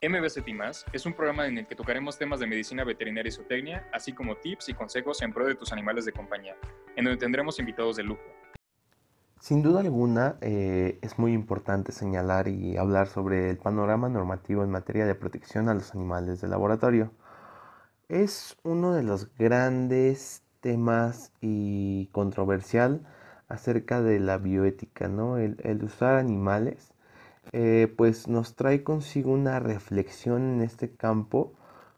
MBCT 0.00 0.46
es 0.92 1.06
un 1.06 1.12
programa 1.12 1.48
en 1.48 1.58
el 1.58 1.66
que 1.66 1.74
tocaremos 1.74 2.16
temas 2.16 2.38
de 2.38 2.46
medicina 2.46 2.84
veterinaria 2.84 3.30
y 3.30 3.32
zootecnia, 3.32 3.88
así 3.92 4.12
como 4.12 4.36
tips 4.36 4.68
y 4.68 4.74
consejos 4.74 5.20
en 5.22 5.32
pro 5.32 5.44
de 5.44 5.56
tus 5.56 5.72
animales 5.72 6.04
de 6.04 6.12
compañía, 6.12 6.54
en 6.94 7.04
donde 7.04 7.18
tendremos 7.18 7.58
invitados 7.58 7.96
de 7.96 8.04
lujo. 8.04 8.22
Sin 9.40 9.60
duda 9.60 9.80
alguna, 9.80 10.36
eh, 10.40 11.00
es 11.02 11.18
muy 11.18 11.32
importante 11.32 11.90
señalar 11.90 12.46
y 12.46 12.76
hablar 12.76 13.08
sobre 13.08 13.50
el 13.50 13.58
panorama 13.58 14.08
normativo 14.08 14.62
en 14.62 14.70
materia 14.70 15.04
de 15.04 15.16
protección 15.16 15.68
a 15.68 15.74
los 15.74 15.92
animales 15.92 16.40
de 16.40 16.46
laboratorio. 16.46 17.10
Es 18.08 18.56
uno 18.62 18.94
de 18.94 19.02
los 19.02 19.34
grandes 19.34 20.44
temas 20.60 21.32
y 21.40 22.06
controversial 22.12 23.04
acerca 23.48 24.00
de 24.00 24.20
la 24.20 24.38
bioética, 24.38 25.08
¿no? 25.08 25.38
El, 25.38 25.82
usar 25.82 26.14
animales, 26.14 26.92
eh, 27.52 27.92
pues 27.96 28.28
nos 28.28 28.54
trae 28.56 28.82
consigo 28.82 29.32
una 29.32 29.58
reflexión 29.60 30.54
en 30.54 30.62
este 30.62 30.90
campo 30.90 31.54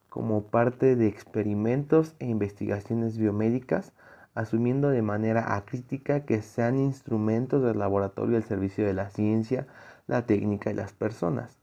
como 0.08 0.44
parte 0.44 0.96
de 0.96 1.06
experimentos 1.06 2.14
e 2.18 2.26
investigaciones 2.26 3.16
biomédicas, 3.16 3.92
asumiendo 4.34 4.90
de 4.90 5.02
manera 5.02 5.56
acrítica 5.56 6.24
que 6.24 6.42
sean 6.42 6.78
instrumentos 6.78 7.62
del 7.62 7.78
laboratorio 7.78 8.36
al 8.36 8.44
servicio 8.44 8.86
de 8.86 8.94
la 8.94 9.10
ciencia, 9.10 9.66
la 10.06 10.26
técnica 10.26 10.70
y 10.70 10.74
las 10.74 10.92
personas. 10.92 11.58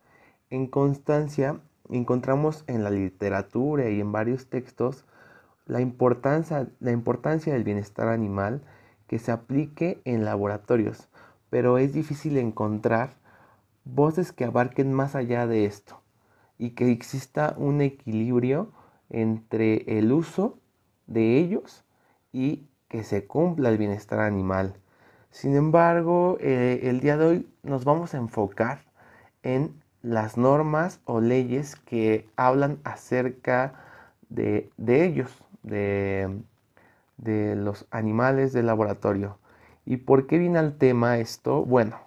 En 0.50 0.68
constancia, 0.68 1.60
encontramos 1.90 2.64
en 2.68 2.84
la 2.84 2.90
literatura 2.90 3.90
y 3.90 4.00
en 4.00 4.12
varios 4.12 4.48
textos 4.48 5.06
la 5.66 5.82
importancia, 5.82 6.68
la 6.80 6.92
importancia 6.92 7.54
del 7.54 7.64
bienestar 7.64 8.08
animal 8.08 8.62
que 9.08 9.20
se 9.20 9.32
aplique 9.32 10.02
en 10.06 10.26
laboratorios, 10.26 11.10
pero 11.50 11.78
es 11.78 11.94
difícil 11.94 12.38
encontrar 12.38 13.16
voces 13.94 14.32
que 14.32 14.46
abarquen 14.46 14.94
más 14.94 15.16
allá 15.16 15.48
de 15.48 15.66
esto 15.66 16.02
y 16.58 16.72
que 16.72 16.92
exista 16.92 17.54
un 17.58 17.82
equilibrio 17.82 18.72
entre 19.10 19.98
el 19.98 20.12
uso 20.12 20.58
de 21.06 21.38
ellos 21.38 21.86
y 22.32 22.68
que 22.90 23.04
se 23.04 23.26
cumpla 23.26 23.70
el 23.70 23.78
bienestar 23.78 24.20
animal. 24.20 24.76
Sin 25.32 25.56
embargo, 25.56 26.38
eh, 26.40 26.82
el 26.84 27.00
día 27.00 27.18
de 27.18 27.26
hoy 27.26 27.48
nos 27.64 27.86
vamos 27.86 28.14
a 28.14 28.18
enfocar 28.18 28.84
en 29.44 29.82
las 30.02 30.38
normas 30.38 31.00
o 31.06 31.20
leyes 31.22 31.76
que 31.76 32.30
hablan 32.36 32.80
acerca 32.84 33.74
de, 34.30 34.70
ellos, 34.88 35.32
de, 35.64 36.42
de, 37.18 37.56
los 37.56 37.86
animales 37.92 38.54
de 38.54 38.64
laboratorio. 38.64 39.38
¿Y 39.86 39.98
por 39.98 40.28
qué 40.28 40.38
viene 40.38 40.60
al 40.60 40.78
tema 40.78 41.18
esto? 41.18 41.64
Bueno, 41.64 42.07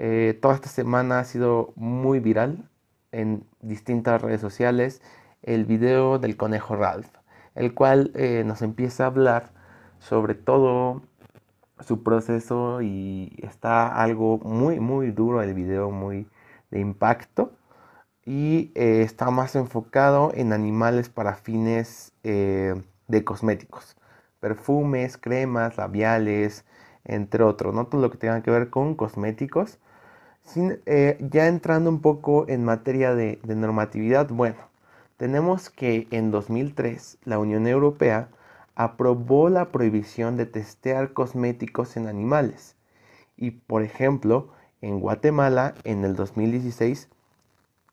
eh, 0.00 0.38
toda 0.40 0.54
esta 0.54 0.68
semana 0.68 1.18
ha 1.18 1.24
sido 1.24 1.72
muy 1.74 2.20
viral 2.20 2.70
en 3.10 3.44
distintas 3.62 4.22
redes 4.22 4.40
sociales 4.40 5.02
el 5.42 5.64
video 5.64 6.20
del 6.20 6.36
conejo 6.36 6.76
Ralph, 6.76 7.08
el 7.56 7.74
cual 7.74 8.12
eh, 8.14 8.44
nos 8.46 8.62
empieza 8.62 9.02
a 9.02 9.06
hablar 9.08 9.50
sobre 9.98 10.36
todo 10.36 11.02
su 11.80 12.04
proceso 12.04 12.80
y 12.80 13.40
está 13.42 13.88
algo 14.00 14.38
muy 14.38 14.78
muy 14.78 15.10
duro 15.10 15.42
el 15.42 15.52
video, 15.52 15.90
muy 15.90 16.28
de 16.70 16.78
impacto. 16.78 17.50
Y 18.24 18.70
eh, 18.76 19.02
está 19.02 19.32
más 19.32 19.56
enfocado 19.56 20.30
en 20.34 20.52
animales 20.52 21.08
para 21.08 21.34
fines 21.34 22.12
de 22.22 23.24
cosméticos, 23.24 23.96
perfumes, 24.38 25.16
cremas, 25.16 25.76
labiales, 25.76 26.64
entre 27.08 27.42
otros, 27.42 27.74
¿no? 27.74 27.86
Todo 27.86 28.00
lo 28.00 28.10
que 28.10 28.18
tenga 28.18 28.42
que 28.42 28.50
ver 28.52 28.70
con 28.70 28.94
cosméticos. 28.94 29.78
Eh, 30.56 31.18
ya 31.30 31.48
entrando 31.48 31.90
un 31.90 32.00
poco 32.00 32.48
en 32.48 32.64
materia 32.64 33.14
de, 33.14 33.40
de 33.42 33.56
normatividad, 33.56 34.28
bueno, 34.30 34.58
tenemos 35.16 35.68
que 35.68 36.06
en 36.10 36.30
2003 36.30 37.18
la 37.24 37.38
Unión 37.38 37.66
Europea 37.66 38.28
aprobó 38.76 39.48
la 39.48 39.72
prohibición 39.72 40.36
de 40.36 40.46
testear 40.46 41.12
cosméticos 41.12 41.96
en 41.96 42.06
animales. 42.06 42.76
Y 43.36 43.50
por 43.50 43.82
ejemplo, 43.82 44.50
en 44.80 45.00
Guatemala, 45.00 45.74
en 45.84 46.04
el 46.04 46.14
2016, 46.14 47.08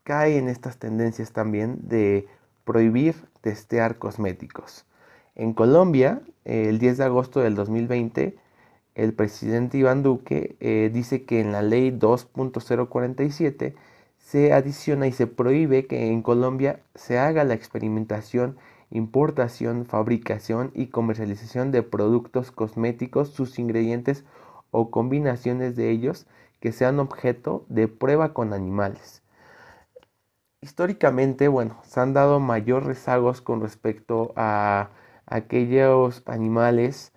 cae 0.04 0.38
en 0.38 0.48
estas 0.48 0.78
tendencias 0.78 1.32
también 1.32 1.80
de 1.88 2.28
prohibir 2.64 3.16
testear 3.40 3.98
cosméticos. 3.98 4.86
En 5.34 5.52
Colombia, 5.52 6.22
el 6.44 6.78
10 6.78 6.98
de 6.98 7.04
agosto 7.04 7.40
del 7.40 7.56
2020, 7.56 8.36
el 8.96 9.12
presidente 9.12 9.76
Iván 9.76 10.02
Duque 10.02 10.56
eh, 10.58 10.90
dice 10.92 11.24
que 11.24 11.40
en 11.40 11.52
la 11.52 11.60
ley 11.60 11.90
2.047 11.90 13.74
se 14.16 14.52
adiciona 14.54 15.06
y 15.06 15.12
se 15.12 15.26
prohíbe 15.26 15.86
que 15.86 16.08
en 16.08 16.22
Colombia 16.22 16.80
se 16.94 17.18
haga 17.18 17.44
la 17.44 17.52
experimentación, 17.52 18.56
importación, 18.90 19.84
fabricación 19.84 20.70
y 20.74 20.86
comercialización 20.86 21.72
de 21.72 21.82
productos 21.82 22.50
cosméticos, 22.50 23.28
sus 23.28 23.58
ingredientes 23.58 24.24
o 24.70 24.90
combinaciones 24.90 25.76
de 25.76 25.90
ellos 25.90 26.26
que 26.58 26.72
sean 26.72 26.98
objeto 26.98 27.66
de 27.68 27.88
prueba 27.88 28.32
con 28.32 28.54
animales. 28.54 29.22
Históricamente, 30.62 31.48
bueno, 31.48 31.76
se 31.84 32.00
han 32.00 32.14
dado 32.14 32.40
mayor 32.40 32.86
rezagos 32.86 33.42
con 33.42 33.60
respecto 33.60 34.32
a 34.36 34.88
aquellos 35.26 36.22
animales 36.24 37.12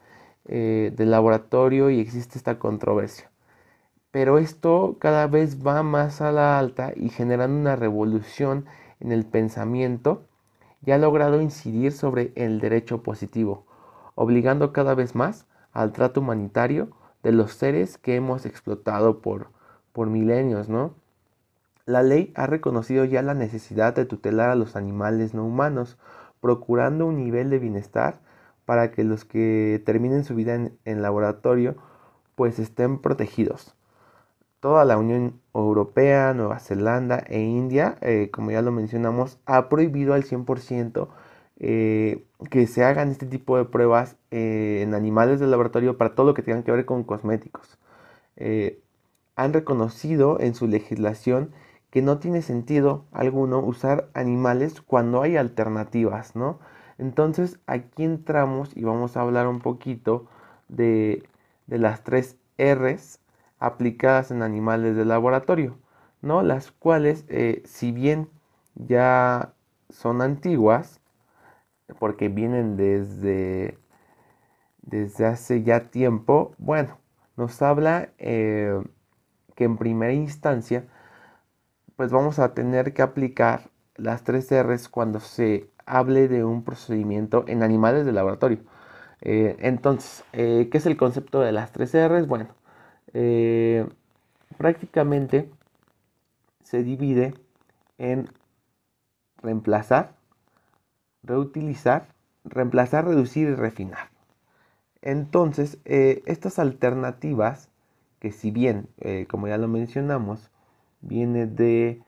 eh, 0.51 0.91
de 0.95 1.05
laboratorio 1.05 1.91
y 1.91 1.99
existe 1.99 2.39
esta 2.39 2.57
controversia. 2.57 3.29
Pero 4.09 4.39
esto 4.39 4.97
cada 4.99 5.27
vez 5.27 5.63
va 5.63 5.83
más 5.83 6.21
a 6.21 6.31
la 6.31 6.57
alta 6.57 6.91
y 6.95 7.09
generando 7.09 7.55
una 7.55 7.75
revolución 7.75 8.65
en 8.99 9.11
el 9.11 9.25
pensamiento 9.25 10.23
y 10.83 10.89
ha 10.89 10.97
logrado 10.97 11.39
incidir 11.39 11.91
sobre 11.91 12.31
el 12.35 12.59
derecho 12.59 13.03
positivo, 13.03 13.67
obligando 14.15 14.73
cada 14.73 14.95
vez 14.95 15.13
más 15.13 15.45
al 15.71 15.91
trato 15.91 16.21
humanitario 16.21 16.89
de 17.21 17.31
los 17.31 17.51
seres 17.51 17.99
que 17.99 18.16
hemos 18.16 18.47
explotado 18.47 19.21
por, 19.21 19.51
por 19.93 20.07
milenios, 20.07 20.67
¿no? 20.67 20.95
La 21.85 22.01
ley 22.01 22.33
ha 22.35 22.47
reconocido 22.47 23.05
ya 23.05 23.21
la 23.21 23.35
necesidad 23.35 23.95
de 23.95 24.05
tutelar 24.05 24.49
a 24.49 24.55
los 24.55 24.75
animales 24.75 25.35
no 25.35 25.45
humanos, 25.45 25.99
procurando 26.41 27.05
un 27.05 27.17
nivel 27.17 27.51
de 27.51 27.59
bienestar 27.59 28.19
para 28.69 28.91
que 28.91 29.03
los 29.03 29.25
que 29.25 29.81
terminen 29.84 30.24
su 30.24 30.35
vida 30.35 30.53
en, 30.85 31.02
laboratorio 31.02 31.75
pues 32.35 32.59
estén 32.59 33.00
protegidos. 33.00 33.74
Toda 34.59 34.85
la 34.85 34.96
Unión 34.96 35.41
Europea, 35.56 36.35
Nueva 36.35 36.59
Zelanda 36.59 37.18
e 37.29 37.40
India, 37.40 37.97
eh, 38.02 38.29
como 38.31 38.52
ya 38.52 38.62
lo 38.62 38.72
mencionamos, 38.72 39.40
ha 39.47 39.69
prohibido 39.69 40.13
al 40.13 40.24
100% 40.24 41.08
eh, 41.58 42.28
que 42.52 42.68
se 42.68 42.84
hagan 42.84 43.09
este 43.09 43.25
tipo 43.25 43.58
de 43.58 43.66
pruebas 43.66 44.18
eh, 44.29 44.81
en 44.84 44.94
animales 44.94 45.40
de 45.40 45.47
laboratorio 45.47 45.97
para 45.97 46.13
todo 46.13 46.28
lo 46.28 46.35
que 46.35 46.44
tenga 46.44 46.63
que 46.63 46.72
ver 46.72 46.85
con 46.85 47.03
cosméticos. 47.03 47.79
Eh, 48.35 48.84
han 49.35 49.52
reconocido 49.52 50.40
en 50.40 50.53
su 50.53 50.68
legislación 50.68 51.50
que 51.90 52.03
no 52.03 52.19
tiene 52.19 52.44
sentido 52.44 53.06
alguno 53.12 53.62
usar 53.62 54.09
animales 54.13 54.79
cuando 54.81 55.24
hay 55.24 55.38
alternativas, 55.38 56.35
¿no? 56.35 56.59
Entonces 56.99 57.59
aquí 57.65 58.03
entramos 58.03 58.75
y 58.77 58.83
vamos 58.83 59.17
a 59.17 59.21
hablar 59.21 59.47
un 59.47 59.59
poquito 59.59 60.27
de, 60.67 61.23
de 61.67 61.79
las 61.79 62.03
tres 62.03 62.37
R's 62.59 63.19
aplicadas 63.59 64.31
en 64.31 64.43
animales 64.43 64.95
de 64.95 65.05
laboratorio, 65.05 65.77
¿no? 66.21 66.43
Las 66.43 66.71
cuales, 66.71 67.25
si 67.65 67.91
bien 67.91 68.29
ya 68.75 69.53
son 69.89 70.21
antiguas, 70.21 71.01
porque 71.99 72.29
vienen 72.29 72.77
desde, 72.77 73.77
desde 74.81 75.25
hace 75.25 75.63
ya 75.63 75.89
tiempo, 75.89 76.53
bueno, 76.57 76.97
nos 77.37 77.61
habla 77.61 78.09
eh, 78.17 78.81
que 79.55 79.63
en 79.63 79.77
primera 79.77 80.13
instancia, 80.13 80.85
pues 81.95 82.11
vamos 82.11 82.39
a 82.39 82.53
tener 82.53 82.93
que 82.93 83.01
aplicar 83.01 83.69
las 83.95 84.23
tres 84.23 84.49
R's 84.52 84.87
cuando 84.90 85.19
se 85.19 85.68
hable 85.90 86.28
de 86.28 86.44
un 86.46 86.64
procedimiento 86.64 87.44
en 87.47 87.64
animales 87.64 88.06
de 88.06 88.14
laboratorio. 88.14 88.59
Eh, 89.22 89.58
entonces, 89.59 90.24
eh, 90.34 90.70
¿qué 90.72 90.78
es 90.78 90.86
el 90.86 90.97
concepto 90.97 91.41
de 91.41 91.52
las 91.52 91.72
tres 91.72 91.94
R's? 91.94 92.28
Bueno, 92.28 92.50
prácticamente 94.58 95.50
se 96.64 96.84
divide 96.84 97.34
en 97.97 98.30
reemplazar, 99.41 100.16
reutilizar, 101.24 102.08
reemplazar, 102.44 103.06
reducir 103.06 103.50
y 103.50 103.56
refinar. 103.56 104.09
Entonces, 105.02 105.80
eh, 105.86 106.22
estas 106.26 106.59
alternativas, 106.59 107.70
que 108.20 108.32
si 108.32 108.52
bien, 108.52 108.88
eh, 109.00 109.26
como 109.30 109.47
ya 109.47 109.58
lo 109.58 109.68
mencionamos, 109.68 110.52
viene 111.02 111.46
de 111.46 112.02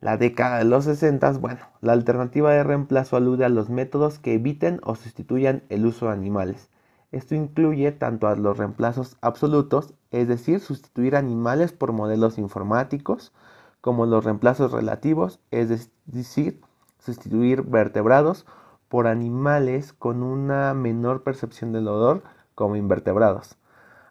la 0.00 0.16
década 0.16 0.58
de 0.58 0.64
los 0.64 0.84
60, 0.84 1.32
bueno, 1.38 1.60
la 1.80 1.92
alternativa 1.92 2.52
de 2.52 2.64
reemplazo 2.64 3.16
alude 3.16 3.44
a 3.44 3.50
los 3.50 3.68
métodos 3.68 4.18
que 4.18 4.34
eviten 4.34 4.80
o 4.82 4.94
sustituyan 4.94 5.62
el 5.68 5.84
uso 5.86 6.06
de 6.06 6.12
animales. 6.12 6.70
Esto 7.12 7.34
incluye 7.34 7.92
tanto 7.92 8.28
a 8.28 8.36
los 8.36 8.56
reemplazos 8.56 9.16
absolutos, 9.20 9.94
es 10.10 10.28
decir, 10.28 10.60
sustituir 10.60 11.16
animales 11.16 11.72
por 11.72 11.92
modelos 11.92 12.38
informáticos, 12.38 13.32
como 13.80 14.06
los 14.06 14.24
reemplazos 14.24 14.72
relativos, 14.72 15.40
es 15.50 15.90
decir, 16.06 16.60
sustituir 16.98 17.62
vertebrados 17.62 18.46
por 18.88 19.06
animales 19.06 19.92
con 19.92 20.22
una 20.22 20.74
menor 20.74 21.22
percepción 21.22 21.72
del 21.72 21.88
odor 21.88 22.22
como 22.54 22.76
invertebrados. 22.76 23.56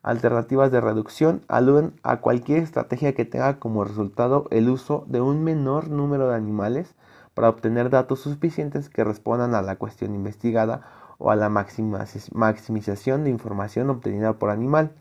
Alternativas 0.01 0.71
de 0.71 0.79
reducción 0.79 1.41
aluden 1.49 1.93
a 2.03 2.21
cualquier 2.21 2.63
estrategia 2.63 3.13
que 3.13 3.25
tenga 3.25 3.59
como 3.59 3.83
resultado 3.83 4.47
el 4.49 4.69
uso 4.69 5.03
de 5.07 5.19
un 5.19 5.43
menor 5.43 5.89
número 5.89 6.29
de 6.29 6.35
animales 6.35 6.95
para 7.33 7.49
obtener 7.49 7.89
datos 7.89 8.21
suficientes 8.21 8.89
que 8.89 9.03
respondan 9.03 9.55
a 9.55 9.61
la 9.61 9.75
cuestión 9.75 10.15
investigada 10.15 10.81
o 11.17 11.31
a 11.31 11.35
la 11.35 11.49
maximización 11.49 13.25
de 13.25 13.29
información 13.29 13.89
obtenida 13.89 14.39
por 14.39 14.51
animal, 14.51 14.95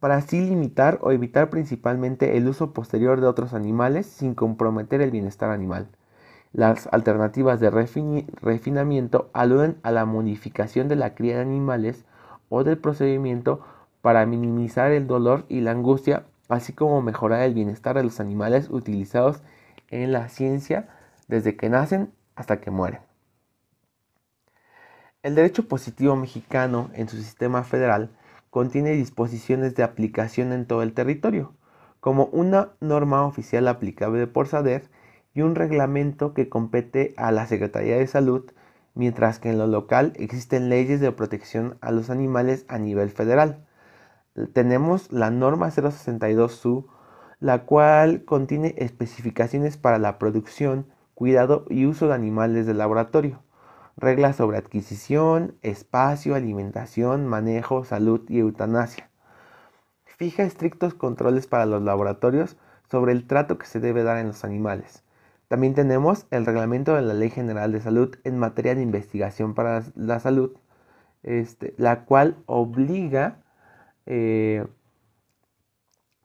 para 0.00 0.16
así 0.16 0.40
limitar 0.40 0.98
o 1.02 1.12
evitar 1.12 1.50
principalmente 1.50 2.38
el 2.38 2.48
uso 2.48 2.72
posterior 2.72 3.20
de 3.20 3.26
otros 3.26 3.52
animales 3.52 4.06
sin 4.06 4.34
comprometer 4.34 5.02
el 5.02 5.10
bienestar 5.10 5.50
animal. 5.50 5.90
Las 6.54 6.86
alternativas 6.92 7.60
de 7.60 7.70
refinamiento 7.70 9.28
aluden 9.34 9.78
a 9.82 9.90
la 9.90 10.06
modificación 10.06 10.88
de 10.88 10.96
la 10.96 11.14
cría 11.14 11.36
de 11.36 11.42
animales 11.42 12.06
o 12.48 12.64
del 12.64 12.78
procedimiento 12.78 13.60
para 14.02 14.26
minimizar 14.26 14.90
el 14.90 15.06
dolor 15.06 15.46
y 15.48 15.60
la 15.60 15.70
angustia, 15.70 16.26
así 16.48 16.74
como 16.74 17.00
mejorar 17.00 17.42
el 17.42 17.54
bienestar 17.54 17.96
de 17.96 18.02
los 18.02 18.20
animales 18.20 18.68
utilizados 18.68 19.40
en 19.88 20.12
la 20.12 20.28
ciencia 20.28 20.88
desde 21.28 21.56
que 21.56 21.70
nacen 21.70 22.12
hasta 22.34 22.60
que 22.60 22.70
mueren. 22.70 23.00
El 25.22 25.36
derecho 25.36 25.68
positivo 25.68 26.16
mexicano 26.16 26.90
en 26.94 27.08
su 27.08 27.16
sistema 27.16 27.62
federal 27.62 28.10
contiene 28.50 28.90
disposiciones 28.90 29.76
de 29.76 29.84
aplicación 29.84 30.52
en 30.52 30.66
todo 30.66 30.82
el 30.82 30.94
territorio, 30.94 31.54
como 32.00 32.24
una 32.26 32.72
norma 32.80 33.24
oficial 33.24 33.68
aplicable 33.68 34.26
por 34.26 34.48
SADER 34.48 34.90
y 35.32 35.42
un 35.42 35.54
reglamento 35.54 36.34
que 36.34 36.48
compete 36.48 37.14
a 37.16 37.30
la 37.30 37.46
Secretaría 37.46 37.96
de 37.96 38.06
Salud, 38.08 38.50
mientras 38.94 39.38
que 39.38 39.50
en 39.50 39.58
lo 39.58 39.68
local 39.68 40.12
existen 40.16 40.68
leyes 40.68 41.00
de 41.00 41.12
protección 41.12 41.78
a 41.80 41.92
los 41.92 42.10
animales 42.10 42.66
a 42.68 42.78
nivel 42.78 43.10
federal 43.10 43.64
tenemos 44.52 45.12
la 45.12 45.30
norma 45.30 45.68
062SU, 45.68 46.86
la 47.40 47.64
cual 47.64 48.24
contiene 48.24 48.74
especificaciones 48.78 49.76
para 49.76 49.98
la 49.98 50.18
producción, 50.18 50.86
cuidado 51.14 51.66
y 51.68 51.86
uso 51.86 52.08
de 52.08 52.14
animales 52.14 52.66
de 52.66 52.74
laboratorio, 52.74 53.42
reglas 53.96 54.36
sobre 54.36 54.58
adquisición, 54.58 55.56
espacio, 55.62 56.34
alimentación, 56.34 57.26
manejo, 57.26 57.84
salud 57.84 58.22
y 58.28 58.38
eutanasia. 58.38 59.10
Fija 60.04 60.44
estrictos 60.44 60.94
controles 60.94 61.46
para 61.46 61.66
los 61.66 61.82
laboratorios 61.82 62.56
sobre 62.90 63.12
el 63.12 63.26
trato 63.26 63.58
que 63.58 63.66
se 63.66 63.80
debe 63.80 64.02
dar 64.02 64.18
en 64.18 64.28
los 64.28 64.44
animales. 64.44 65.02
También 65.48 65.74
tenemos 65.74 66.26
el 66.30 66.46
reglamento 66.46 66.94
de 66.94 67.02
la 67.02 67.12
Ley 67.12 67.28
General 67.28 67.72
de 67.72 67.80
Salud 67.80 68.16
en 68.24 68.38
materia 68.38 68.74
de 68.74 68.82
investigación 68.82 69.54
para 69.54 69.82
la 69.94 70.20
salud, 70.20 70.52
este, 71.22 71.74
la 71.76 72.04
cual 72.04 72.36
obliga 72.46 73.41
eh, 74.06 74.66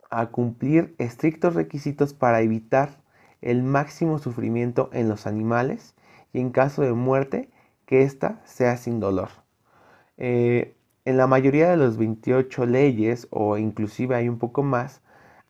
a 0.10 0.28
cumplir 0.28 0.96
estrictos 0.98 1.56
requisitos 1.56 2.14
para 2.14 2.42
evitar 2.42 3.02
el 3.42 3.64
máximo 3.64 4.20
sufrimiento 4.20 4.90
en 4.94 5.10
los 5.10 5.28
animales 5.28 5.96
y 6.34 6.40
en 6.40 6.52
caso 6.52 6.82
de 6.82 6.94
muerte 6.94 7.50
que 7.86 8.04
ésta 8.04 8.42
sea 8.46 8.78
sin 8.78 9.00
dolor. 9.00 9.30
Eh, 10.18 10.76
en 11.06 11.18
la 11.18 11.28
mayoría 11.28 11.70
de 11.70 11.78
las 11.78 11.98
28 11.98 12.66
leyes 12.66 13.28
o 13.30 13.58
inclusive 13.58 14.16
hay 14.16 14.28
un 14.28 14.40
poco 14.40 14.64
más, 14.64 15.02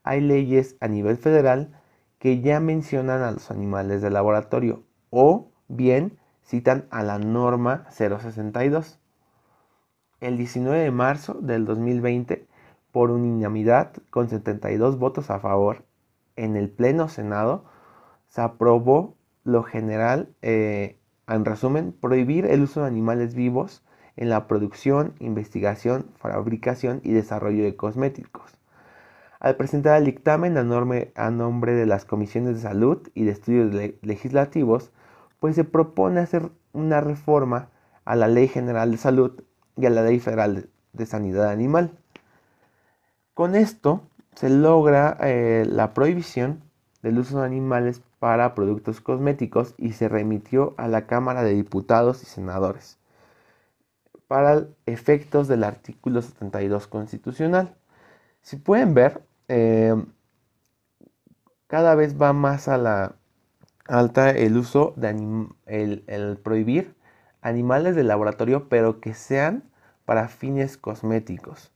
hay 0.03 0.21
leyes 0.21 0.75
a 0.81 0.87
nivel 0.87 1.17
federal 1.17 1.71
que 2.19 2.41
ya 2.41 2.59
mencionan 2.59 3.21
a 3.21 3.31
los 3.31 3.51
animales 3.51 4.01
de 4.01 4.09
laboratorio 4.09 4.83
o 5.09 5.51
bien 5.67 6.19
citan 6.43 6.85
a 6.91 7.03
la 7.03 7.19
norma 7.19 7.87
062 7.89 8.99
el 10.19 10.37
19 10.37 10.79
de 10.79 10.91
marzo 10.91 11.35
del 11.35 11.65
2020 11.65 12.47
por 12.91 13.11
unanimidad 13.11 13.93
con 14.09 14.29
72 14.29 14.97
votos 14.97 15.29
a 15.29 15.39
favor 15.39 15.85
en 16.35 16.55
el 16.55 16.69
Pleno 16.69 17.09
Senado 17.09 17.65
se 18.29 18.41
aprobó 18.41 19.15
lo 19.43 19.63
general, 19.63 20.29
eh, 20.41 20.99
en 21.27 21.45
resumen, 21.45 21.91
prohibir 21.91 22.45
el 22.45 22.61
uso 22.61 22.81
de 22.81 22.87
animales 22.87 23.35
vivos 23.35 23.83
en 24.15 24.29
la 24.29 24.47
producción, 24.47 25.13
investigación, 25.19 26.07
fabricación 26.15 27.01
y 27.03 27.11
desarrollo 27.11 27.63
de 27.63 27.75
cosméticos. 27.75 28.57
Al 29.39 29.55
presentar 29.55 29.97
el 29.97 30.05
dictamen 30.05 30.57
a, 30.57 30.63
nombre 31.31 31.73
de 31.73 31.85
las 31.85 32.05
comisiones 32.05 32.55
de 32.55 32.61
salud 32.61 33.07
y 33.13 33.25
de 33.25 33.31
estudios 33.31 33.73
legislativos, 34.01 34.91
pues 35.39 35.55
se 35.55 35.63
propone 35.63 36.19
hacer 36.19 36.49
una 36.73 37.01
reforma 37.01 37.69
a 38.03 38.15
la 38.15 38.27
Ley 38.27 38.47
General 38.47 38.89
de 38.89 38.97
Salud 38.97 39.43
y 39.77 39.85
a 39.85 39.89
la 39.89 40.03
Ley 40.03 40.19
Federal 40.19 40.69
de 40.93 41.05
Sanidad 41.05 41.49
Animal. 41.49 41.91
Con 43.33 43.55
esto 43.55 44.01
se 44.35 44.49
logra 44.49 45.17
eh, 45.21 45.65
la 45.67 45.93
prohibición 45.93 46.63
del 47.03 47.19
uso 47.19 47.39
de 47.39 47.45
animales 47.45 48.01
para 48.19 48.55
productos 48.55 48.99
cosméticos 48.99 49.75
y 49.77 49.93
se 49.93 50.09
remitió 50.09 50.73
a 50.77 50.87
la 50.87 51.05
Cámara 51.05 51.43
de 51.43 51.53
Diputados 51.53 52.23
y 52.23 52.25
Senadores 52.25 52.97
para 54.27 54.65
efectos 54.85 55.47
del 55.47 55.63
artículo 55.63 56.21
72 56.21 56.87
constitucional. 56.87 57.75
Si 58.41 58.57
pueden 58.57 58.93
ver, 58.93 59.21
eh, 59.47 59.95
cada 61.67 61.95
vez 61.95 62.19
va 62.19 62.33
más 62.33 62.67
a 62.67 62.77
la 62.77 63.15
alta 63.85 64.31
el 64.31 64.57
uso 64.57 64.93
de 64.97 65.47
el 65.65 66.37
prohibir 66.43 66.96
animales 67.47 67.95
de 67.95 68.03
laboratorio, 68.03 68.67
pero 68.69 68.99
que 68.99 69.13
sean 69.13 69.63
para 70.05 70.27
fines 70.27 70.77
cosméticos. 70.77 71.71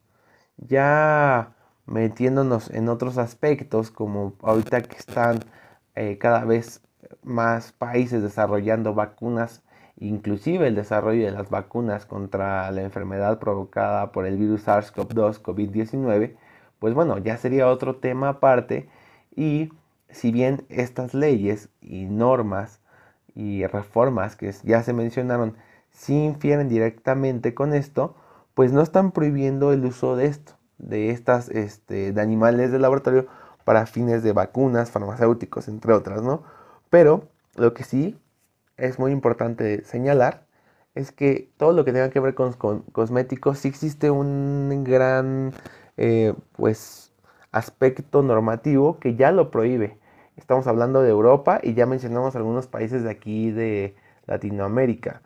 Ya 0.58 1.54
metiéndonos 1.86 2.70
en 2.70 2.90
otros 2.90 3.18
aspectos, 3.18 3.92
como 3.92 4.34
ahorita 4.42 4.82
que 4.82 4.98
están 4.98 5.40
eh, 5.96 6.18
cada 6.18 6.46
vez 6.46 6.82
más 7.24 7.72
países 7.72 8.22
desarrollando 8.22 8.94
vacunas, 8.94 9.64
inclusive 9.98 10.68
el 10.68 10.76
desarrollo 10.76 11.26
de 11.26 11.32
las 11.32 11.50
vacunas 11.50 12.06
contra 12.06 12.72
la 12.72 12.82
enfermedad 12.82 13.40
provocada 13.40 14.12
por 14.12 14.26
el 14.26 14.38
virus 14.38 14.68
SARS-CoV-2, 14.68 15.42
COVID-19, 15.42 16.36
pues 16.80 16.94
bueno, 16.94 17.18
ya 17.18 17.38
sería 17.38 17.68
otro 17.68 17.98
tema 17.98 18.30
aparte 18.30 18.90
y 19.36 19.70
si 20.10 20.32
bien 20.32 20.66
estas 20.70 21.14
leyes 21.14 21.70
y 21.82 22.06
normas 22.06 22.82
y 23.36 23.66
reformas 23.68 24.36
que 24.36 24.54
ya 24.64 24.84
se 24.84 24.94
mencionaron 24.94 25.56
si 25.92 26.26
infieren 26.26 26.70
directamente 26.70 27.54
con 27.54 27.74
esto, 27.74 28.16
pues 28.54 28.72
no 28.72 28.82
están 28.82 29.12
prohibiendo 29.12 29.74
el 29.74 29.86
uso 29.86 30.16
de 30.16 30.26
esto, 30.28 30.54
de 30.78 31.12
estas, 31.12 31.50
este, 31.50 32.14
de 32.14 32.22
animales 32.22 32.72
de 32.72 32.80
laboratorio 32.80 33.28
para 33.66 33.86
fines 33.86 34.24
de 34.24 34.34
vacunas, 34.34 34.92
farmacéuticos, 34.92 35.68
entre 35.68 35.94
otras, 35.94 36.22
¿no? 36.22 36.44
Pero 36.90 37.30
lo 37.56 37.74
que 37.74 37.84
sí 37.84 38.20
es 38.78 39.00
muy 39.00 39.12
importante 39.12 39.84
señalar 39.86 40.46
es 40.96 41.12
que 41.12 41.52
todo 41.58 41.72
lo 41.74 41.86
que 41.86 41.94
tenga 41.94 42.10
que 42.10 42.20
ver 42.20 42.36
con, 42.36 42.54
cosméticos 42.92 43.60
sí 43.60 43.68
existe 43.68 44.12
un 44.12 44.84
gran, 44.84 45.54
eh, 45.98 46.34
pues, 46.54 47.12
aspecto 47.52 48.24
normativo 48.24 49.00
que 49.00 49.16
ya 49.16 49.32
lo 49.32 49.52
prohíbe. 49.52 50.00
Estamos 50.38 50.66
hablando 50.68 51.02
de 51.02 51.10
Europa 51.10 51.60
y 51.62 51.74
ya 51.74 51.86
mencionamos 51.86 52.36
algunos 52.36 52.68
países 52.68 53.04
de 53.04 53.12
aquí 53.12 53.52
de 53.52 53.96
Latinoamérica. 54.26 55.22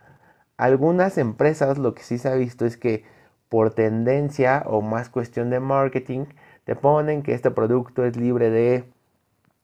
Algunas 0.58 1.18
empresas 1.18 1.78
lo 1.78 1.94
que 1.94 2.04
sí 2.04 2.18
se 2.18 2.30
ha 2.30 2.36
visto 2.36 2.66
es 2.66 2.78
que 2.78 3.06
por 3.50 3.72
tendencia 3.72 4.64
o 4.66 4.82
más 4.82 5.10
cuestión 5.10 5.50
de 5.50 5.60
marketing 5.60 6.26
te 6.64 6.76
ponen 6.76 7.22
que 7.22 7.34
este 7.34 7.52
producto 7.52 8.04
es 8.04 8.18
libre 8.18 8.50
de 8.50 8.92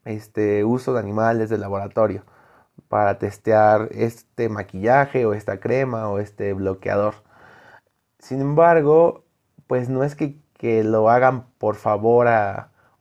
este 0.05 0.63
uso 0.63 0.93
de 0.93 0.99
animales 0.99 1.49
de 1.49 1.57
laboratorio 1.57 2.23
para 2.87 3.17
testear 3.17 3.89
este 3.91 4.49
maquillaje 4.49 5.25
o 5.25 5.33
esta 5.33 5.59
crema 5.59 6.09
o 6.09 6.19
este 6.19 6.53
bloqueador. 6.53 7.15
Sin 8.19 8.41
embargo, 8.41 9.23
pues 9.67 9.89
no 9.89 10.03
es 10.03 10.15
que, 10.15 10.37
que 10.53 10.83
lo 10.83 11.09
hagan 11.09 11.45
por 11.57 11.75
favor 11.75 12.27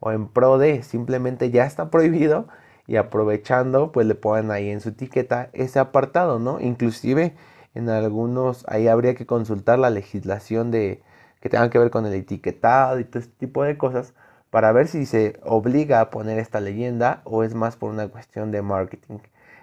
o 0.01 0.13
en 0.13 0.29
pro 0.29 0.59
de, 0.59 0.83
simplemente 0.83 1.51
ya 1.51 1.65
está 1.65 1.91
prohibido 1.91 2.49
y 2.87 2.97
aprovechando 2.97 3.93
pues 3.93 4.07
le 4.07 4.15
ponen 4.15 4.51
ahí 4.51 4.71
en 4.71 4.81
su 4.81 4.91
etiqueta 4.91 5.51
ese 5.53 5.79
apartado, 5.79 6.39
¿no? 6.39 6.61
Inclusive 6.61 7.35
en 7.75 7.89
algunos, 7.89 8.65
ahí 8.69 8.89
habría 8.89 9.15
que 9.15 9.27
consultar 9.27 9.79
la 9.79 9.91
legislación 9.91 10.71
de 10.71 11.03
que 11.41 11.49
tengan 11.49 11.71
que 11.71 11.79
ver 11.79 11.91
con 11.91 12.05
el 12.07 12.15
etiquetado 12.15 12.99
y 12.99 13.05
todo 13.05 13.21
este 13.21 13.35
tipo 13.39 13.63
de 13.63 13.79
cosas 13.79 14.15
para 14.51 14.73
ver 14.73 14.89
si 14.89 15.07
se 15.07 15.39
obliga 15.45 16.01
a 16.01 16.11
poner 16.11 16.39
esta 16.39 16.61
leyenda 16.61 17.23
o 17.25 17.45
es 17.45 17.55
más 17.55 17.77
por 17.77 17.91
una 17.91 18.09
cuestión 18.09 18.51
de 18.51 18.63
marketing. 18.63 19.19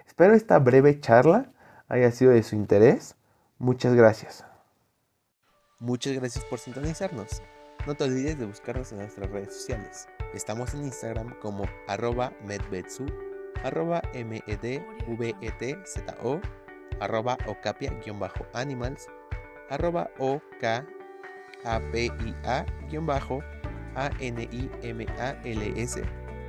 Espero 0.06 0.34
esta 0.34 0.58
breve 0.58 0.98
charla 0.98 1.50
haya 1.88 2.10
sido 2.10 2.32
de 2.32 2.42
su 2.42 2.56
interés. 2.56 3.14
Muchas 3.58 3.94
gracias. 3.94 4.44
Muchas 5.78 6.14
gracias 6.14 6.44
por 6.44 6.58
sintonizarnos. 6.58 7.42
No 7.86 7.94
te 7.94 8.04
olvides 8.04 8.38
de 8.38 8.46
buscarnos 8.46 8.90
en 8.92 8.98
nuestras 8.98 9.30
redes 9.30 9.54
sociales. 9.54 10.08
Estamos 10.34 10.74
en 10.74 10.84
Instagram 10.84 11.30
como 11.40 11.64
arroba 11.86 12.34
medvetsu, 12.44 13.06
arroba 13.64 14.02
medvetzo, 14.14 14.84
arroba 17.00 17.38
ocapia-animals, 17.46 19.08
arroba 19.70 20.10
okapia-animals 20.18 20.84